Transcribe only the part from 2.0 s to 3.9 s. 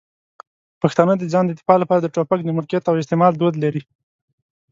د ټوپک د ملکیت او استعمال دود لري.